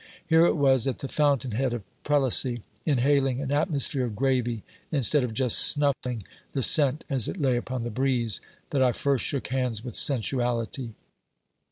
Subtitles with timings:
[0.25, 5.23] Here it was, at the fountain head of prelacy, inhaling an atmosphere of gravy, instead
[5.23, 8.41] of just snuffing the scent as it lay upon the breeze,
[8.71, 10.93] that I first shook hands with sensuality.